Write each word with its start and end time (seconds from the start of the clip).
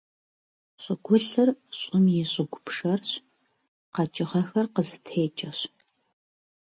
ЩӀыгулъыр- 0.81 1.49
щӀым 1.79 2.05
и 2.21 2.23
щыгу 2.31 2.59
пшэрщ, 2.65 3.11
къэкӀыгъэхэр 3.93 4.65
къызытекӀэщ. 4.73 5.59